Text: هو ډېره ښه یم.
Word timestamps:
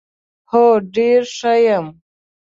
هو 0.51 0.65
ډېره 0.95 1.27
ښه 1.35 1.53
یم. 1.65 1.85